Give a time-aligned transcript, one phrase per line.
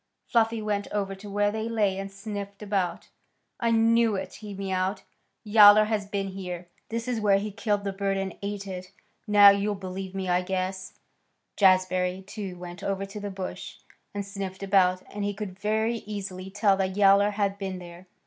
[0.25, 3.09] Fluffy went over to where they lay and sniffed about.
[3.59, 5.03] "I knew it," he mewed.
[5.43, 6.67] "Yowler has been here.
[6.89, 8.91] This is where he killed the bird and ate it.
[9.27, 10.93] Now you'll believe me, I guess."
[11.55, 13.75] Jazbury, too, went over to the bush
[14.11, 18.07] and sniffed about, and he could very easily tell that Yowler had been there.